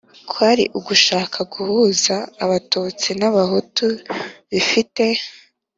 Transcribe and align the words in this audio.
kwari 0.29 0.63
ugushaka 0.77 1.39
guhuza 1.53 2.15
abatutsi 2.43 3.09
n' 3.19 3.27
abahutu 3.29 3.85
bifite, 4.51 5.03